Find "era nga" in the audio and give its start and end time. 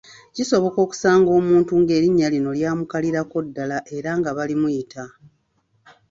3.97-4.31